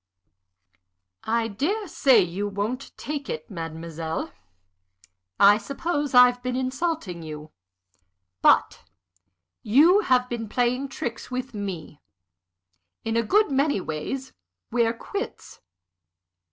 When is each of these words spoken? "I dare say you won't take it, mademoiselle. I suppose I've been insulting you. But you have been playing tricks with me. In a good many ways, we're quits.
"I 1.29 1.47
dare 1.47 1.87
say 1.87 2.21
you 2.23 2.47
won't 2.47 2.91
take 2.97 3.29
it, 3.29 3.51
mademoiselle. 3.51 4.31
I 5.39 5.59
suppose 5.59 6.15
I've 6.15 6.41
been 6.41 6.55
insulting 6.55 7.21
you. 7.21 7.51
But 8.41 8.83
you 9.61 9.99
have 9.99 10.27
been 10.27 10.49
playing 10.49 10.89
tricks 10.89 11.29
with 11.29 11.53
me. 11.53 12.01
In 13.05 13.15
a 13.15 13.21
good 13.21 13.51
many 13.51 13.79
ways, 13.79 14.33
we're 14.71 14.91
quits. 14.93 15.59